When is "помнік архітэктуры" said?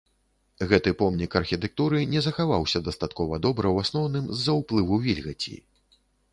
1.01-1.99